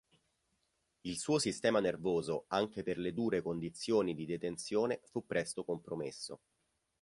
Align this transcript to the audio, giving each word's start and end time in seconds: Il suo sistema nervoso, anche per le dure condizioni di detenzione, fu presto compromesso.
Il 1.01 1.19
suo 1.19 1.37
sistema 1.37 1.79
nervoso, 1.79 2.45
anche 2.47 2.81
per 2.81 2.97
le 2.97 3.13
dure 3.13 3.43
condizioni 3.43 4.15
di 4.15 4.25
detenzione, 4.25 5.01
fu 5.05 5.27
presto 5.27 5.63
compromesso. 5.63 6.39